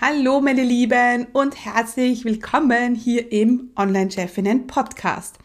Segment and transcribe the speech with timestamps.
[0.00, 5.38] Hallo meine Lieben und herzlich willkommen hier im Online-Chefinnen Podcast.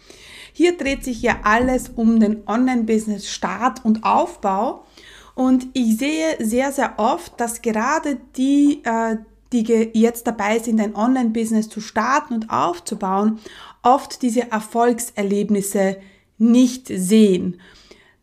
[0.54, 4.86] Hier dreht sich ja alles um den Online-Business Start und Aufbau
[5.34, 9.18] und ich sehe sehr, sehr oft, dass gerade die, äh,
[9.52, 13.39] die jetzt dabei sind, ein Online-Business zu starten und aufzubauen,
[13.81, 15.97] oft diese Erfolgserlebnisse
[16.38, 17.59] nicht sehen.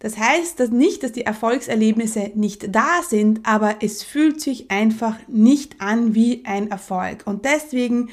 [0.00, 5.16] Das heißt dass nicht, dass die Erfolgserlebnisse nicht da sind, aber es fühlt sich einfach
[5.28, 7.22] nicht an wie ein Erfolg.
[7.26, 8.08] Und deswegen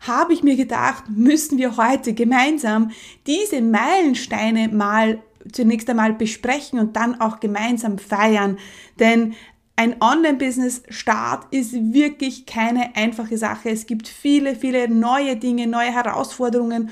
[0.00, 2.92] habe ich mir gedacht, müssen wir heute gemeinsam
[3.26, 5.20] diese Meilensteine mal
[5.52, 8.58] zunächst einmal besprechen und dann auch gemeinsam feiern.
[9.00, 9.34] Denn
[9.74, 13.70] ein Online-Business-Start ist wirklich keine einfache Sache.
[13.70, 16.90] Es gibt viele, viele neue Dinge, neue Herausforderungen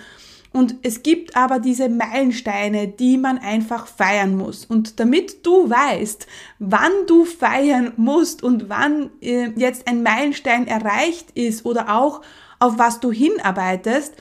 [0.52, 4.64] und es gibt aber diese Meilensteine, die man einfach feiern muss.
[4.64, 6.26] Und damit du weißt,
[6.58, 12.22] wann du feiern musst und wann äh, jetzt ein Meilenstein erreicht ist oder auch
[12.58, 14.14] auf was du hinarbeitest,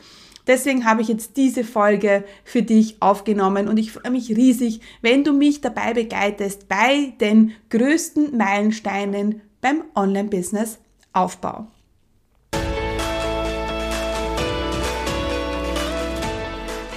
[0.45, 5.23] deswegen habe ich jetzt diese Folge für dich aufgenommen und ich freue mich riesig, wenn
[5.23, 11.67] du mich dabei begleitest bei den größten Meilensteinen beim Online-Business-Aufbau.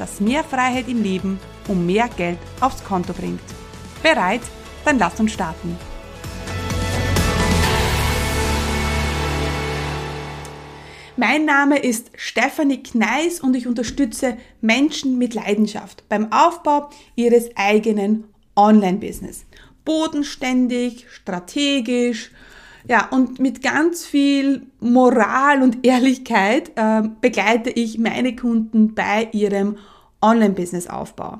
[0.00, 3.40] das mehr Freiheit im Leben und mehr Geld aufs Konto bringt.
[4.02, 4.40] Bereit?
[4.84, 5.76] Dann lass uns starten.
[11.16, 18.24] Mein Name ist Stefanie Kneis und ich unterstütze Menschen mit Leidenschaft beim Aufbau ihres eigenen
[18.56, 19.44] Online-Business.
[19.84, 22.30] Bodenständig, strategisch,
[22.88, 29.76] ja, und mit ganz viel Moral und Ehrlichkeit äh, begleite ich meine Kunden bei ihrem
[30.22, 31.38] Online-Business-Aufbau.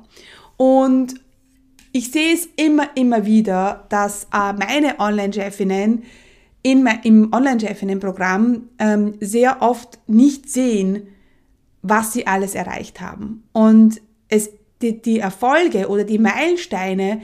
[0.56, 1.14] Und
[1.92, 6.04] ich sehe es immer, immer wieder, dass äh, meine Online-Chefinnen
[6.62, 11.08] im Online-Chefinnen-Programm ähm, sehr oft nicht sehen,
[11.82, 13.44] was sie alles erreicht haben.
[13.52, 14.50] Und es,
[14.82, 17.22] die, die Erfolge oder die Meilensteine,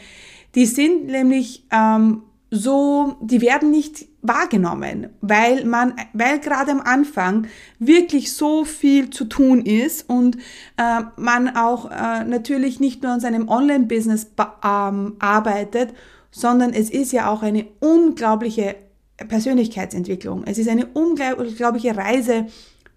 [0.55, 7.47] die sind nämlich ähm, so, die werden nicht wahrgenommen, weil man, weil gerade am Anfang
[7.78, 10.37] wirklich so viel zu tun ist und
[10.76, 14.28] äh, man auch äh, natürlich nicht nur an seinem Online-Business
[14.64, 15.94] ähm, arbeitet,
[16.31, 18.76] sondern es ist ja auch eine unglaubliche
[19.16, 20.44] Persönlichkeitsentwicklung.
[20.44, 22.47] Es ist eine unglaubliche Reise,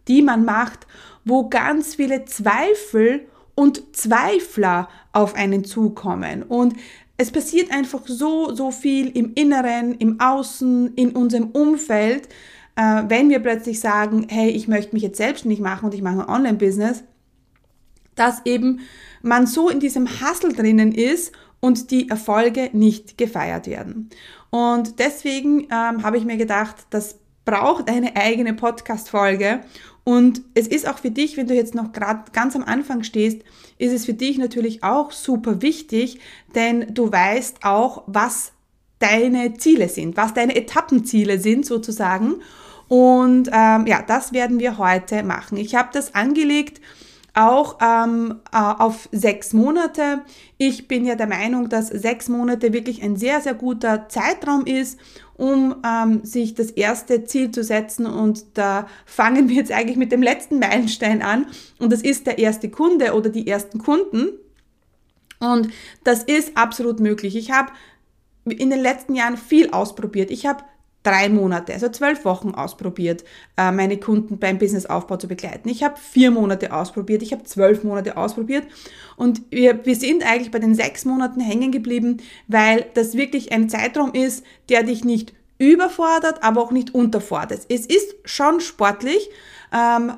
[0.08, 0.88] die man macht,
[1.24, 6.44] wo ganz viele Zweifel und Zweifler auf einen zukommen.
[6.44, 6.76] Und
[7.20, 12.30] es passiert einfach so, so viel im Inneren, im Außen, in unserem Umfeld,
[12.78, 16.22] äh, wenn wir plötzlich sagen, hey, ich möchte mich jetzt selbstständig machen und ich mache
[16.22, 17.04] ein Online-Business,
[18.16, 18.80] dass eben
[19.22, 24.10] man so in diesem Hustle drinnen ist und die Erfolge nicht gefeiert werden.
[24.50, 29.60] Und deswegen ähm, habe ich mir gedacht, das braucht eine eigene Podcast-Folge
[30.10, 33.44] und es ist auch für dich, wenn du jetzt noch gerade ganz am Anfang stehst,
[33.78, 36.20] ist es für dich natürlich auch super wichtig,
[36.56, 38.52] denn du weißt auch, was
[38.98, 42.38] deine Ziele sind, was deine Etappenziele sind sozusagen.
[42.88, 45.60] Und ähm, ja, das werden wir heute machen.
[45.60, 46.82] Ich habe das angelegt
[47.34, 50.22] auch ähm, äh, auf sechs Monate.
[50.58, 55.00] Ich bin ja der Meinung, dass sechs Monate wirklich ein sehr, sehr guter Zeitraum ist,
[55.38, 58.06] um ähm, sich das erste Ziel zu setzen.
[58.06, 61.48] Und da fangen wir jetzt eigentlich mit dem letzten Meilenstein an.
[61.80, 64.30] Und das ist der erste Kunde oder die ersten Kunden.
[65.40, 65.70] Und
[66.04, 67.36] das ist absolut möglich.
[67.36, 67.72] Ich habe
[68.46, 70.32] in den letzten Jahren viel ausprobiert.
[70.32, 70.64] Ich habe
[71.04, 73.24] drei Monate, also zwölf Wochen ausprobiert,
[73.58, 75.70] äh, meine Kunden beim Businessaufbau zu begleiten.
[75.70, 78.68] Ich habe vier Monate ausprobiert, ich habe zwölf Monate ausprobiert
[79.16, 83.70] und wir, wir sind eigentlich bei den sechs Monaten hängen geblieben, weil das wirklich ein
[83.70, 87.62] Zeitraum ist, der dich nicht überfordert, aber auch nicht unterfordert.
[87.70, 89.30] Es ist schon sportlich,
[89.74, 90.14] ähm,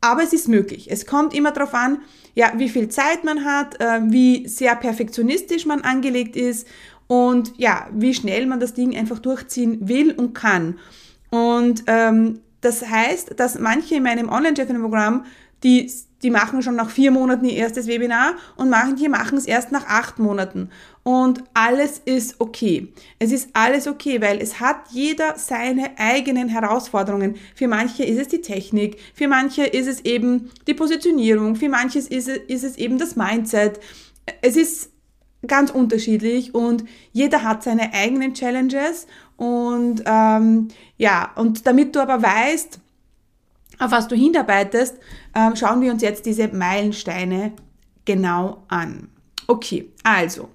[0.00, 0.90] aber es ist möglich.
[0.90, 2.00] Es kommt immer darauf an,
[2.34, 6.66] ja, wie viel Zeit man hat, äh, wie sehr perfektionistisch man angelegt ist
[7.12, 10.78] und ja, wie schnell man das Ding einfach durchziehen will und kann.
[11.28, 15.26] Und ähm, das heißt, dass manche in meinem Online-Chefin-Programm,
[15.62, 15.92] die,
[16.22, 19.86] die machen schon nach vier Monaten ihr erstes Webinar und manche machen es erst nach
[19.88, 20.70] acht Monaten.
[21.02, 22.90] Und alles ist okay.
[23.18, 27.34] Es ist alles okay, weil es hat jeder seine eigenen Herausforderungen.
[27.54, 32.06] Für manche ist es die Technik, für manche ist es eben die Positionierung, für manches
[32.08, 33.80] ist es, ist es eben das Mindset.
[34.40, 34.91] Es ist
[35.46, 39.06] ganz unterschiedlich und jeder hat seine eigenen Challenges
[39.36, 40.68] und ähm,
[40.98, 42.78] ja, und damit du aber weißt,
[43.78, 44.96] auf was du hinarbeitest,
[45.34, 47.52] ähm, schauen wir uns jetzt diese Meilensteine
[48.04, 49.08] genau an.
[49.48, 50.48] Okay, also,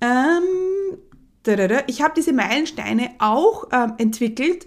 [0.00, 0.98] ähm,
[1.86, 4.64] ich habe diese Meilensteine auch ähm, entwickelt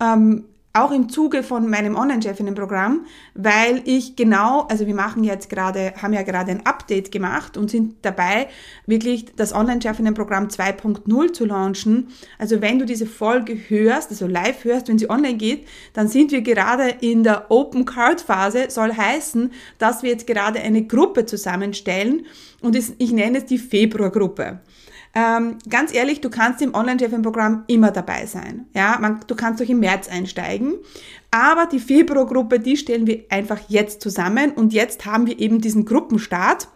[0.00, 5.94] ähm, auch im Zuge von meinem Online-Chefinnen-Programm, weil ich genau, also wir machen jetzt gerade,
[6.00, 8.48] haben ja gerade ein Update gemacht und sind dabei,
[8.86, 12.08] wirklich das Online-Chefinnen-Programm 2.0 zu launchen.
[12.38, 16.30] Also wenn du diese Folge hörst, also live hörst, wenn sie online geht, dann sind
[16.30, 21.26] wir gerade in der Open Card Phase, soll heißen, dass wir jetzt gerade eine Gruppe
[21.26, 22.26] zusammenstellen
[22.60, 24.60] und ich nenne es die Februargruppe.
[25.14, 28.66] Ähm, ganz ehrlich, du kannst im Online-Chefin-Programm immer dabei sein.
[28.74, 30.74] Ja, man, du kannst auch im März einsteigen.
[31.30, 35.84] Aber die Februargruppe, die stellen wir einfach jetzt zusammen und jetzt haben wir eben diesen
[35.84, 36.68] Gruppenstart.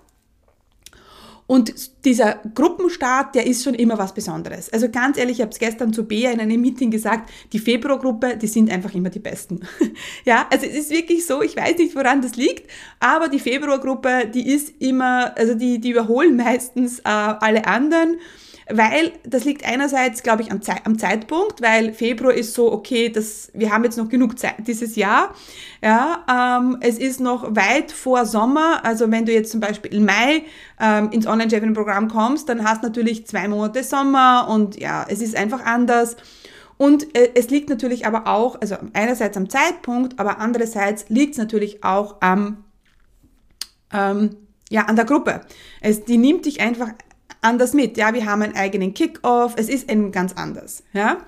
[1.46, 1.74] Und
[2.06, 4.72] dieser Gruppenstart, der ist schon immer was Besonderes.
[4.72, 8.38] Also ganz ehrlich, ich habe es gestern zu Bea in einem Meeting gesagt, die Februargruppe,
[8.38, 9.60] die sind einfach immer die Besten.
[10.24, 14.30] ja, also es ist wirklich so, ich weiß nicht, woran das liegt, aber die Februargruppe,
[14.32, 18.16] die ist immer, also die, die überholen meistens äh, alle anderen
[18.70, 23.10] weil das liegt einerseits, glaube ich, am, Ze am, Zeitpunkt, weil Februar ist so, okay,
[23.10, 25.34] das, wir haben jetzt noch genug Zeit dieses Jahr.
[25.82, 30.06] Ja, ähm, es ist noch weit vor Sommer, also wenn du jetzt zum Beispiel im
[30.06, 30.44] Mai
[30.80, 35.36] ähm, ins Online-Chefin-Programm kommst, dann hast du natürlich zwei Monate Sommer und ja, es ist
[35.36, 36.16] einfach anders.
[36.76, 41.38] Und äh, es liegt natürlich aber auch, also einerseits am Zeitpunkt, aber andererseits liegt es
[41.38, 42.64] natürlich auch am,
[43.92, 44.36] ähm,
[44.70, 45.42] ja, an der Gruppe.
[45.80, 46.88] Es, die nimmt dich einfach
[47.44, 47.96] anders mit.
[47.96, 49.54] Ja, wir haben einen eigenen Kick-Off.
[49.56, 50.82] Es ist eben ganz anders.
[50.92, 51.18] Ja,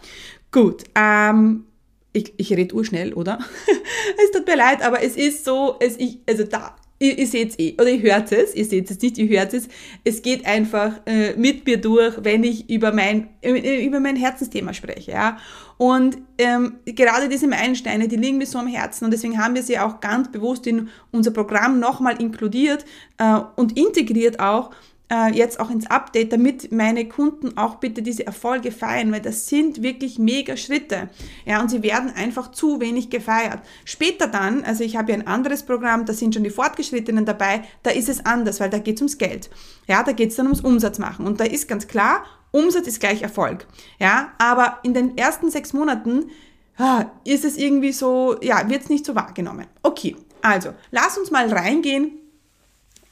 [0.51, 0.85] gut.
[0.95, 1.65] Ähm,
[2.13, 3.39] ich, ich rede urschnell, oder?
[4.25, 7.51] es tut mir leid, aber es ist so, es, ich, also da, ihr, ihr seht
[7.51, 9.69] es eh, oder ihr hört es, ihr seht es nicht, ihr hört es.
[10.05, 14.73] Es geht einfach äh, mit mir durch, wenn ich über mein, äh, über mein Herzensthema
[14.73, 15.13] spreche.
[15.13, 15.39] Ja?
[15.77, 19.63] Und ähm, gerade diese Meilensteine, die liegen mir so am Herzen und deswegen haben wir
[19.63, 22.87] sie auch ganz bewusst in unser Programm nochmal inkludiert
[23.19, 24.71] äh, und integriert auch,
[25.11, 29.47] äh, jetzt auch ins Update, damit meine Kunden auch bitte diese Erfolge feiern, weil das
[29.49, 31.09] sind wirklich mega Schritte.
[31.45, 33.61] Ja, und sie werden einfach zu wenig gefeiert.
[33.85, 37.63] Später dann, also ich habe ja ein anderes Programm, da sind schon die Fortgeschrittenen dabei,
[37.83, 39.51] da ist es anders, weil da geht es ums Geld.
[39.87, 41.27] Ja, da geht es dann ums Umsatz machen.
[41.27, 43.67] Und da ist ganz klar, Umsatz ist gleich Erfolg.
[43.99, 46.31] Ja, aber in den ersten sechs Monaten
[46.79, 49.67] ah, ist es irgendwie so, ja, wird es nicht so wahrgenommen.
[49.83, 52.13] Okay, also lass uns mal reingehen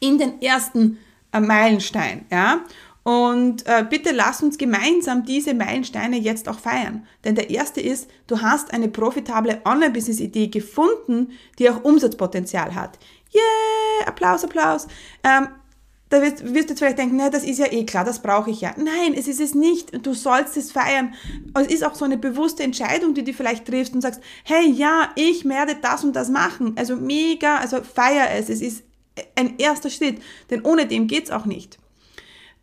[0.01, 0.99] in den ersten
[1.41, 2.61] Meilenstein, ja.
[3.05, 7.07] Und äh, bitte lass uns gemeinsam diese Meilensteine jetzt auch feiern.
[7.25, 12.99] Denn der erste ist, du hast eine profitable Online-Business-Idee gefunden, die auch Umsatzpotenzial hat.
[13.35, 14.87] Yeah, Applaus, Applaus.
[15.23, 15.49] Ähm,
[16.09, 18.51] da wirst, wirst, du jetzt vielleicht denken, na, das ist ja eh klar, das brauche
[18.51, 18.75] ich ja.
[18.77, 20.07] Nein, es ist es nicht.
[20.07, 21.15] Du sollst es feiern.
[21.55, 25.11] Es ist auch so eine bewusste Entscheidung, die du vielleicht triffst und sagst, hey, ja,
[25.17, 26.75] ich werde das und das machen.
[26.77, 28.49] Also mega, also feier es.
[28.49, 28.85] Es ist
[29.37, 31.79] ein erster Schritt, denn ohne dem geht's auch nicht.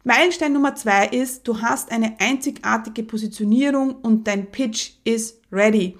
[0.03, 5.97] Meilenstein Nummer zwei ist, du hast eine einzigartige Positionierung und dein Pitch ist ready.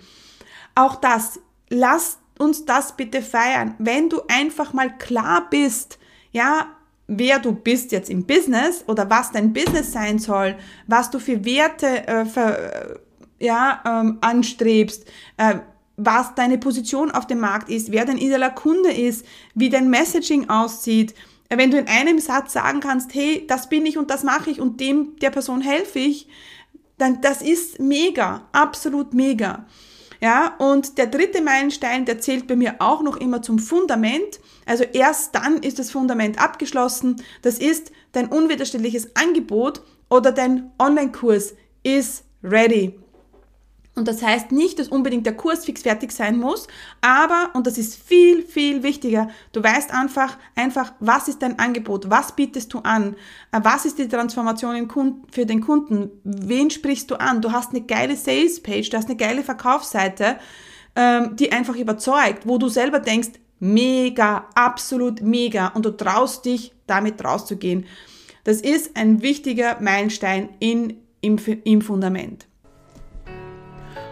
[0.74, 1.40] Auch das,
[1.70, 3.76] lass uns das bitte feiern.
[3.78, 6.00] Wenn du einfach mal klar bist,
[6.32, 6.68] ja,
[7.08, 10.56] wer du bist jetzt im Business oder was dein Business sein soll,
[10.88, 13.02] was du für Werte äh, für,
[13.40, 15.06] ja, ähm, anstrebst,
[15.38, 15.60] äh,
[16.06, 20.50] was deine Position auf dem Markt ist, wer dein idealer Kunde ist, wie dein Messaging
[20.50, 21.14] aussieht.
[21.50, 24.62] Wenn du in einem Satz sagen kannst, hey, das bin ich und das mache ich
[24.62, 26.28] und dem der Person helfe ich,
[26.98, 29.66] dann das ist mega, absolut mega.
[30.22, 34.40] Ja, und der dritte Meilenstein, der zählt bei mir auch noch immer zum Fundament.
[34.68, 37.16] Also erst dann ist das Fundament abgeschlossen.
[37.42, 43.00] Das ist dein unwiderstehliches Angebot oder dein Online-Kurs ist ready.
[43.94, 46.68] Und das heißt nicht, dass unbedingt der Kurs fix fertig sein muss,
[47.02, 52.10] aber, und das ist viel, viel wichtiger, du weißt einfach, einfach, was ist dein Angebot,
[52.10, 53.18] was bietest du an,
[53.52, 54.88] äh, was ist die Transformation
[55.30, 59.18] für den Kunden, wen sprichst du an, du hast eine geile Sales-Page, du hast eine
[59.18, 60.38] geile Verkaufsseite,
[60.96, 66.74] ähm, die einfach überzeugt, wo du selber denkst, mega, absolut mega, und du traust dich,
[66.88, 67.86] damit rauszugehen.
[68.46, 72.48] Das ist ein wichtiger Meilenstein in, im, im Fundament.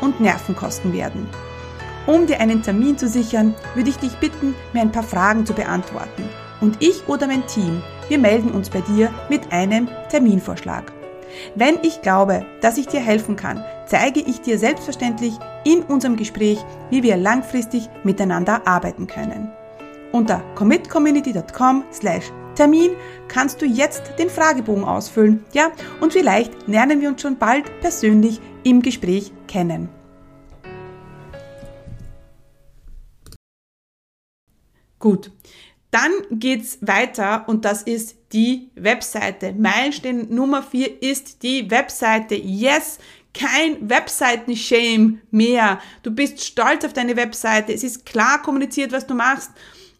[0.00, 1.28] und Nerven kosten werden.
[2.06, 5.52] Um dir einen Termin zu sichern, würde ich dich bitten, mir ein paar Fragen zu
[5.52, 6.28] beantworten.
[6.60, 10.92] Und ich oder mein Team, wir melden uns bei dir mit einem Terminvorschlag.
[11.54, 15.34] Wenn ich glaube, dass ich dir helfen kann, zeige ich dir selbstverständlich
[15.64, 16.58] in unserem Gespräch,
[16.90, 19.50] wie wir langfristig miteinander arbeiten können.
[20.12, 22.90] Unter commitcommunity.com slash Termin
[23.28, 25.70] kannst du jetzt den Fragebogen ausfüllen, ja,
[26.00, 29.88] und vielleicht lernen wir uns schon bald persönlich im Gespräch kennen.
[34.98, 35.30] Gut,
[35.90, 39.52] dann geht's weiter und das ist die Webseite.
[39.52, 42.34] Meilenstein Nummer 4 ist die Webseite.
[42.34, 42.98] Yes,
[43.32, 45.78] kein Webseiten-Shame mehr.
[46.02, 47.72] Du bist stolz auf deine Webseite.
[47.72, 49.50] Es ist klar kommuniziert, was du machst.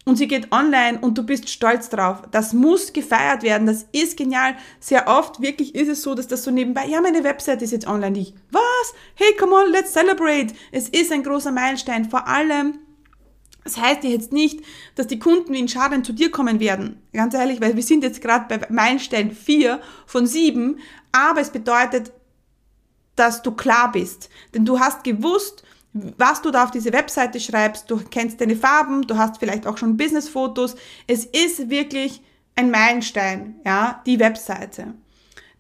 [0.09, 2.23] Und sie geht online und du bist stolz drauf.
[2.31, 3.67] Das muss gefeiert werden.
[3.67, 4.57] Das ist genial.
[4.79, 7.89] Sehr oft wirklich ist es so, dass das so nebenbei, ja, meine Webseite ist jetzt
[7.89, 8.17] online.
[8.17, 8.95] Ich, was?
[9.17, 10.55] Hey, come on, let's celebrate.
[10.71, 12.09] Es ist ein großer Meilenstein.
[12.09, 12.79] Vor allem,
[13.65, 14.61] das heißt jetzt nicht,
[14.95, 17.03] dass die Kunden in Schaden zu dir kommen werden.
[17.13, 20.79] Ganz ehrlich, weil wir sind jetzt gerade bei Meilenstein 4 von 7.
[21.11, 22.13] Aber es bedeutet,
[23.17, 24.31] dass du klar bist.
[24.55, 25.65] Denn du hast gewusst,
[26.19, 27.91] was du da auf diese Webseite schreibst.
[27.91, 30.77] Du kennst deine Farben, du hast vielleicht auch schon Businessfotos.
[31.07, 32.23] Es ist wirklich
[32.55, 34.95] ein Meilenstein, ja, die Webseite.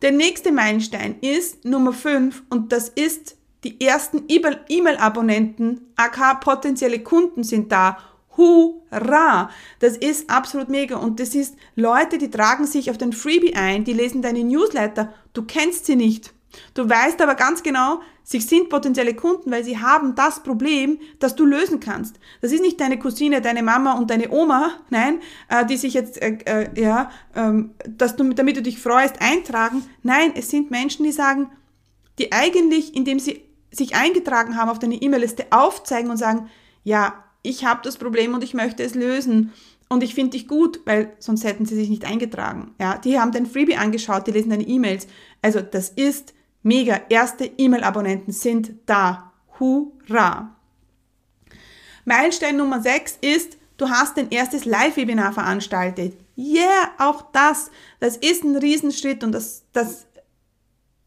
[0.02, 7.42] Der nächste Meilenstein ist Nummer 5 und das ist die ersten E-Mail-Abonnenten, AK potenzielle Kunden
[7.42, 7.98] sind da.
[8.36, 9.50] Hurra!
[9.80, 10.96] Das ist absolut mega.
[10.96, 15.12] Und das ist Leute, die tragen sich auf den Freebie ein, die lesen deine Newsletter.
[15.32, 16.32] Du kennst sie nicht.
[16.74, 21.36] Du weißt aber ganz genau, sie sind potenzielle Kunden, weil sie haben das Problem, das
[21.36, 22.18] du lösen kannst.
[22.40, 26.20] Das ist nicht deine Cousine, deine Mama und deine Oma, nein, äh, die sich jetzt,
[26.20, 29.84] äh, äh, ja, ähm, dass du, damit du dich freust, eintragen.
[30.02, 31.50] Nein, es sind Menschen, die sagen,
[32.18, 36.48] die eigentlich, indem sie sich eingetragen haben auf deine E-Mail-Liste, aufzeigen und sagen,
[36.84, 39.52] ja, ich habe das Problem und ich möchte es lösen.
[39.88, 42.74] Und ich finde dich gut, weil sonst hätten sie sich nicht eingetragen.
[42.80, 45.06] Ja, die haben dein Freebie angeschaut, die lesen deine E-Mails.
[45.42, 46.34] Also das ist
[46.66, 47.00] mega.
[47.08, 49.32] Erste E-Mail-Abonnenten sind da.
[49.58, 50.54] Hurra!
[52.04, 56.16] Meilenstein Nummer 6 ist, du hast dein erstes Live-Webinar veranstaltet.
[56.36, 57.70] Yeah, auch das.
[58.00, 60.06] Das ist ein Riesenschritt und das, das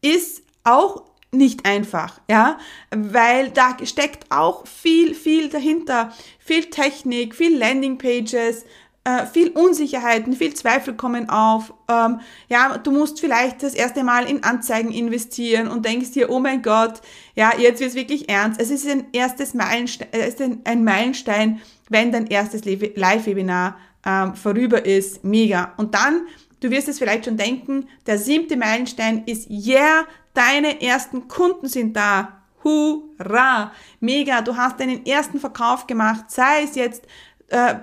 [0.02, 2.58] ist auch nicht einfach, ja,
[2.90, 8.64] weil da steckt auch viel, viel dahinter, viel Technik, viel Landingpages,
[9.04, 11.72] äh, viel Unsicherheiten, viel Zweifel kommen auf.
[11.88, 16.40] Ähm, ja, du musst vielleicht das erste Mal in Anzeigen investieren und denkst dir, oh
[16.40, 17.00] mein Gott,
[17.34, 18.60] ja, jetzt wird es wirklich ernst.
[18.60, 24.34] Es ist ein erstes Meilenstein, äh, es ist ein Meilenstein, wenn dein erstes Live-Webinar ähm,
[24.34, 25.24] vorüber ist.
[25.24, 25.72] Mega.
[25.76, 26.26] Und dann
[26.60, 31.96] Du wirst es vielleicht schon denken, der siebte Meilenstein ist, yeah, deine ersten Kunden sind
[31.96, 32.36] da.
[32.62, 33.72] Hurra!
[34.00, 37.06] Mega, du hast deinen ersten Verkauf gemacht, sei es jetzt,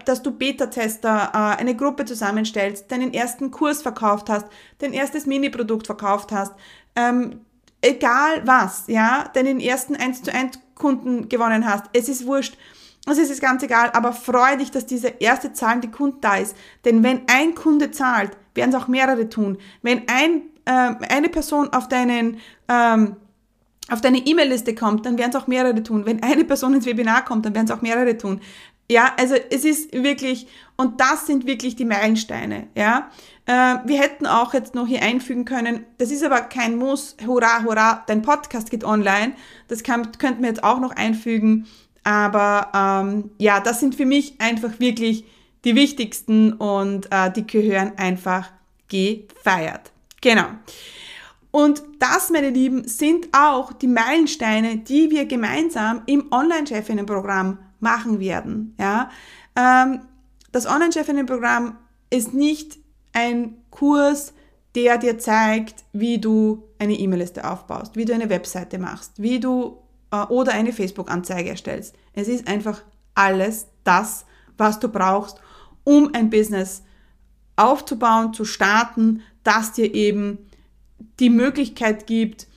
[0.05, 4.47] dass du Beta-Tester, äh, eine Gruppe zusammenstellst, deinen ersten Kurs verkauft hast,
[4.79, 6.53] dein erstes Mini-Produkt verkauft hast,
[6.95, 7.41] ähm,
[7.81, 12.57] egal was, ja, deinen ersten 1 zu 1 Kunden gewonnen hast, es ist wurscht.
[13.09, 16.57] Es ist ganz egal, aber freu dich, dass diese erste zahlende Kunde da ist.
[16.83, 19.57] Denn wenn ein Kunde zahlt, werden es auch mehrere tun.
[19.81, 23.15] Wenn ein, äh, eine Person auf deinen ähm,
[23.89, 26.05] auf deine E-Mail-Liste kommt, dann werden es auch mehrere tun.
[26.05, 28.41] Wenn eine Person ins Webinar kommt, dann werden es auch mehrere tun.
[28.89, 33.09] Ja, also es ist wirklich, und das sind wirklich die Meilensteine, ja.
[33.45, 37.63] Äh, wir hätten auch jetzt noch hier einfügen können, das ist aber kein Muss, hurra,
[37.63, 39.33] hurra, dein Podcast geht online.
[39.67, 41.67] Das kann, könnten wir jetzt auch noch einfügen.
[42.03, 45.25] Aber ähm, ja, das sind für mich einfach wirklich
[45.65, 48.49] die wichtigsten und äh, die gehören einfach
[48.87, 49.91] gefeiert.
[50.21, 50.45] Genau.
[51.51, 58.75] Und das, meine Lieben, sind auch die Meilensteine, die wir gemeinsam im Online-Chefinnen-Programm machen werden.
[58.79, 59.09] Ja?
[59.55, 60.01] Ähm,
[60.51, 61.77] das Online-Chefinnen-Programm
[62.09, 62.77] ist nicht
[63.13, 64.33] ein Kurs,
[64.75, 69.77] der dir zeigt, wie du eine E-Mail-Liste aufbaust, wie du eine Webseite machst, wie du
[70.11, 71.95] äh, oder eine Facebook-Anzeige erstellst.
[72.13, 72.83] Es ist einfach
[73.15, 74.25] alles das,
[74.57, 75.41] was du brauchst,
[75.83, 76.83] um ein Business
[77.55, 80.37] aufzubauen, zu starten, das dir eben
[81.19, 82.47] die Möglichkeit gibt,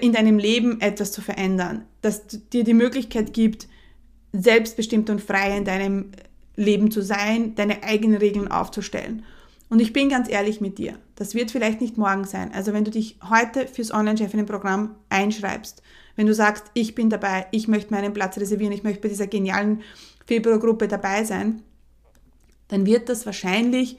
[0.00, 1.84] in deinem Leben etwas zu verändern.
[2.02, 3.68] das dir die Möglichkeit gibt,
[4.34, 6.10] selbstbestimmt und frei in deinem
[6.56, 9.24] Leben zu sein, deine eigenen Regeln aufzustellen.
[9.70, 12.52] Und ich bin ganz ehrlich mit dir, das wird vielleicht nicht morgen sein.
[12.52, 15.82] Also wenn du dich heute fürs Online-Chefinnen-Programm einschreibst,
[16.16, 19.26] wenn du sagst, ich bin dabei, ich möchte meinen Platz reservieren, ich möchte bei dieser
[19.26, 19.82] genialen
[20.26, 21.62] Februargruppe dabei sein,
[22.68, 23.98] dann wird das wahrscheinlich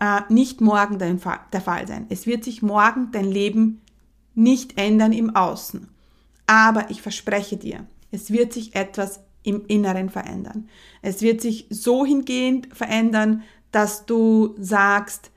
[0.00, 1.20] äh, nicht morgen dein,
[1.52, 2.06] der Fall sein.
[2.08, 3.80] Es wird sich morgen dein Leben
[4.34, 5.88] nicht ändern im Außen.
[6.46, 10.68] Aber ich verspreche dir, es wird sich etwas im Inneren verändern.
[11.02, 15.30] Es wird sich so hingehend verändern, dass du sagst,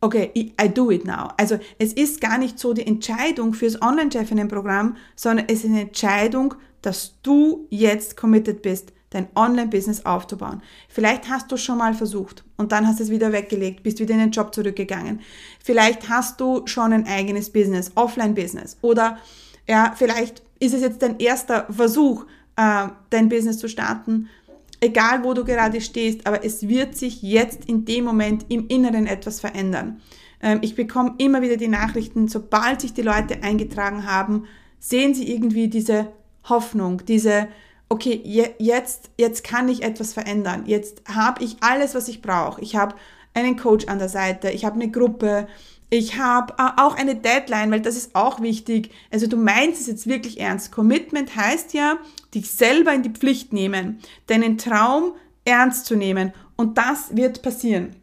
[0.00, 1.30] okay, I do it now.
[1.36, 6.54] Also es ist gar nicht so die Entscheidung fürs Online-Chefinnen-Programm, sondern es ist eine Entscheidung,
[6.82, 10.62] dass du jetzt committed bist, dein Online-Business aufzubauen.
[10.88, 14.14] Vielleicht hast du schon mal versucht und dann hast du es wieder weggelegt, bist wieder
[14.14, 15.20] in den Job zurückgegangen.
[15.64, 19.18] Vielleicht hast du schon ein eigenes Business, Offline-Business oder
[19.66, 24.28] ja, vielleicht ist es jetzt dein erster Versuch, äh, dein Business zu starten.
[24.80, 29.06] Egal, wo du gerade stehst, aber es wird sich jetzt in dem Moment im Inneren
[29.06, 30.00] etwas verändern.
[30.42, 34.44] Ähm, ich bekomme immer wieder die Nachrichten, sobald sich die Leute eingetragen haben,
[34.78, 36.08] sehen sie irgendwie diese
[36.44, 37.48] Hoffnung, diese,
[37.88, 40.64] okay, je, jetzt, jetzt kann ich etwas verändern.
[40.66, 42.60] Jetzt habe ich alles, was ich brauche.
[42.60, 42.94] Ich habe
[43.34, 45.48] einen Coach an der Seite, ich habe eine Gruppe,
[45.90, 48.90] ich habe äh, auch eine Deadline, weil das ist auch wichtig.
[49.10, 50.72] Also du meinst es jetzt wirklich ernst.
[50.72, 51.98] Commitment heißt ja,
[52.34, 55.12] dich selber in die Pflicht nehmen, deinen Traum
[55.44, 56.32] ernst zu nehmen.
[56.56, 57.94] Und das wird passieren.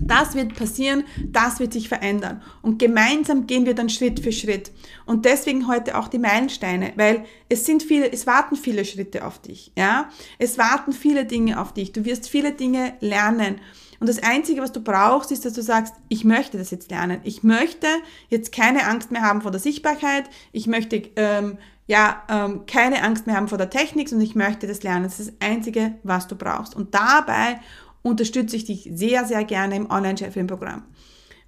[0.00, 2.40] Das wird passieren, das wird sich verändern.
[2.62, 4.70] Und gemeinsam gehen wir dann Schritt für Schritt.
[5.06, 9.40] Und deswegen heute auch die Meilensteine, weil es sind viele, es warten viele Schritte auf
[9.40, 10.08] dich, ja.
[10.38, 11.92] Es warten viele Dinge auf dich.
[11.92, 13.60] Du wirst viele Dinge lernen.
[14.00, 17.20] Und das Einzige, was du brauchst, ist, dass du sagst, ich möchte das jetzt lernen.
[17.24, 17.86] Ich möchte
[18.28, 20.24] jetzt keine Angst mehr haben vor der Sichtbarkeit.
[20.52, 24.66] Ich möchte ähm, ja ähm, keine Angst mehr haben vor der Technik, sondern ich möchte
[24.68, 25.04] das lernen.
[25.04, 26.76] Das ist das Einzige, was du brauchst.
[26.76, 27.58] Und dabei
[28.02, 30.84] unterstütze ich dich sehr, sehr gerne im Online-Chefin-Programm.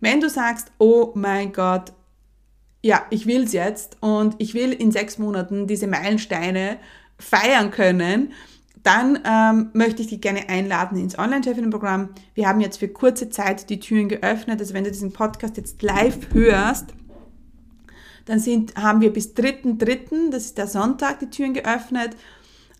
[0.00, 1.92] Wenn du sagst, oh mein Gott,
[2.82, 6.78] ja, ich will es jetzt und ich will in sechs Monaten diese Meilensteine
[7.18, 8.32] feiern können,
[8.82, 12.10] dann ähm, möchte ich dich gerne einladen ins Online-Chefinnen-Programm.
[12.34, 14.60] Wir haben jetzt für kurze Zeit die Türen geöffnet.
[14.60, 16.86] Also wenn du diesen Podcast jetzt live hörst,
[18.24, 22.16] dann sind, haben wir bis 3.3., das ist der Sonntag, die Türen geöffnet.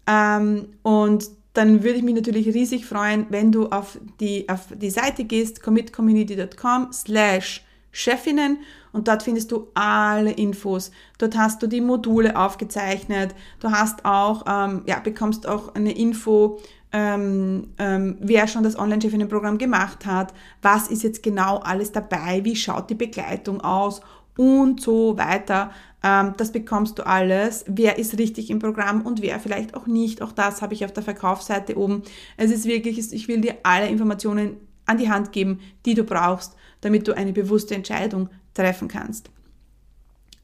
[0.07, 4.91] Ähm, und dann würde ich mich natürlich riesig freuen, wenn du auf die, auf die
[4.91, 8.59] Seite gehst, commitcommunity.com slash Chefinnen
[8.93, 10.91] und dort findest du alle Infos.
[11.19, 13.35] Dort hast du die Module aufgezeichnet.
[13.61, 16.59] Du hast auch, ähm, ja, bekommst auch eine Info,
[16.93, 22.57] ähm, ähm, wer schon das Online-Chefinnen-Programm gemacht hat, was ist jetzt genau alles dabei, wie
[22.57, 24.01] schaut die Begleitung aus
[24.37, 25.71] und so weiter.
[26.03, 27.65] Ähm, das bekommst du alles.
[27.69, 30.23] Wer ist richtig im Programm und wer vielleicht auch nicht.
[30.23, 32.03] Auch das habe ich auf der Verkaufsseite oben.
[32.37, 36.57] Es ist wirklich, ich will dir alle Informationen an die Hand geben, die du brauchst,
[36.81, 39.31] damit du eine bewusste Entscheidung treffen kannst.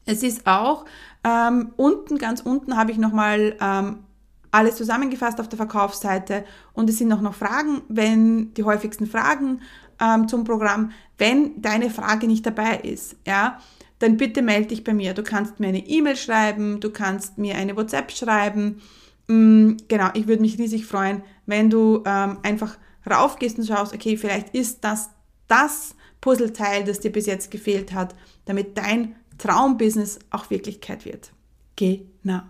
[0.05, 0.85] Es ist auch
[1.23, 3.99] ähm, unten, ganz unten habe ich nochmal ähm,
[4.51, 9.61] alles zusammengefasst auf der Verkaufsseite und es sind auch noch Fragen, wenn die häufigsten Fragen
[9.99, 13.59] ähm, zum Programm, wenn deine Frage nicht dabei ist, ja,
[13.99, 15.13] dann bitte melde dich bei mir.
[15.13, 18.81] Du kannst mir eine E-Mail schreiben, du kannst mir eine WhatsApp schreiben.
[19.27, 22.77] Mm, genau, ich würde mich riesig freuen, wenn du ähm, einfach
[23.09, 25.09] raufgehst und schaust, okay, vielleicht ist das
[25.47, 25.95] das
[26.27, 28.13] Puzzleteil, das dir bis jetzt gefehlt hat,
[28.43, 31.31] damit dein Traumbusiness auch Wirklichkeit wird.
[31.77, 32.41] Genau.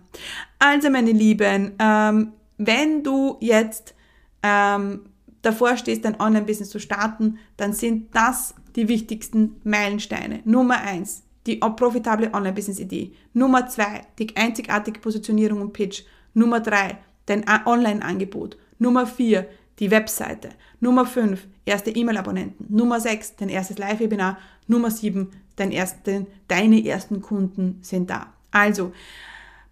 [0.58, 3.94] Also meine Lieben, ähm, wenn du jetzt
[4.42, 5.02] ähm,
[5.42, 10.40] davor stehst, dein Online-Business zu starten, dann sind das die wichtigsten Meilensteine.
[10.44, 13.12] Nummer eins, die profitable Online-Business-Idee.
[13.32, 16.02] Nummer zwei, die einzigartige Positionierung und Pitch.
[16.34, 18.56] Nummer drei, dein Online-Angebot.
[18.80, 20.50] Nummer vier, die Webseite.
[20.80, 22.66] Nummer fünf, erste E-Mail-Abonnenten.
[22.68, 24.38] Nummer sechs, dein erstes Live-Webinar.
[24.66, 28.32] Nummer sieben, dein ersten, deine ersten Kunden sind da.
[28.50, 28.92] Also,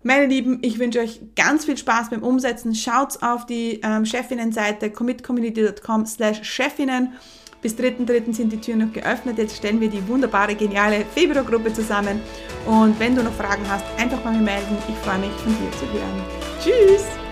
[0.03, 2.75] meine Lieben, ich wünsche euch ganz viel Spaß beim Umsetzen.
[2.75, 7.15] Schaut auf die ähm, Chefinnen-Seite commitcommunity.com slash Chefinnen.
[7.61, 8.33] Bis 3.3.
[8.33, 9.39] sind die Türen noch geöffnet.
[9.39, 12.21] Jetzt stellen wir die wunderbare, geniale Februargruppe zusammen.
[12.67, 14.77] Und wenn du noch Fragen hast, einfach mal melden.
[14.89, 16.23] Ich freue mich, von dir zu hören.
[16.63, 17.26] Tschüss!